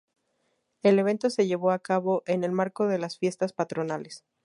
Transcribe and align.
El 0.81 0.97
evento 0.97 1.29
se 1.29 1.45
llevó 1.45 1.69
a 1.69 1.77
cabo 1.77 2.23
en 2.25 2.43
el 2.43 2.51
marco 2.51 2.87
de 2.87 2.97
las 2.97 3.19
fiestas 3.19 3.53
patronales. 3.53 4.23